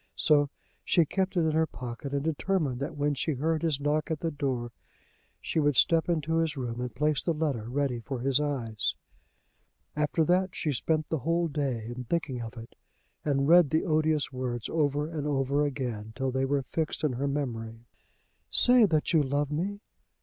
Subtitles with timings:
[0.15, 0.49] So
[0.83, 4.19] she kept it in her pocket, and determined that when she heard his knock at
[4.21, 4.71] the door
[5.39, 8.95] she would step into his room, and place the letter ready for his eyes.
[9.95, 12.73] After that she spent the whole day in thinking of it,
[13.23, 17.27] and read the odious words over and over again till they were fixed in her
[17.27, 17.85] memory.
[18.49, 19.81] "Say that you love me!"